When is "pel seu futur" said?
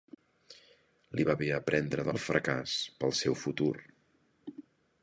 3.05-3.73